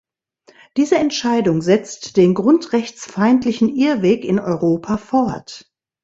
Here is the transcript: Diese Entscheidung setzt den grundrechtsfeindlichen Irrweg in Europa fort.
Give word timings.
Diese 0.77 0.97
Entscheidung 0.97 1.61
setzt 1.61 2.17
den 2.17 2.33
grundrechtsfeindlichen 2.33 3.69
Irrweg 3.69 4.25
in 4.25 4.39
Europa 4.39 4.97
fort. 4.97 5.71